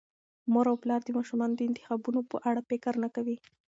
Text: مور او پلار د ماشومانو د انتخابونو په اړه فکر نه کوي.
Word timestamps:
مور 0.51 0.65
او 0.71 0.77
پلار 0.83 1.01
د 1.03 1.09
ماشومانو 1.17 1.57
د 1.57 1.61
انتخابونو 1.69 2.19
په 2.31 2.37
اړه 2.49 2.61
فکر 2.69 2.93
نه 3.03 3.09
کوي. 3.15 3.37